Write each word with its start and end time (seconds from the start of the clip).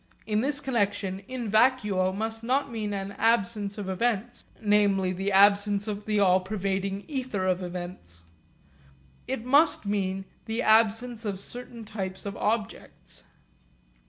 In 0.25 0.41
this 0.41 0.59
connexion 0.59 1.19
'in 1.27 1.47
vacuo' 1.47 2.11
must 2.11 2.41
not 2.43 2.71
mean 2.71 2.91
an 2.91 3.11
absence 3.19 3.77
of 3.77 3.87
events, 3.87 4.43
namely 4.59 5.13
the 5.13 5.31
absence 5.31 5.87
of 5.87 6.07
the 6.07 6.19
all 6.19 6.39
pervading 6.39 7.03
ether 7.07 7.45
of 7.45 7.61
events. 7.61 8.23
It 9.27 9.45
must 9.45 9.85
mean 9.85 10.25
the 10.45 10.63
absence 10.63 11.23
of 11.23 11.39
certain 11.39 11.85
types 11.85 12.25
of 12.25 12.35
objects. 12.35 13.25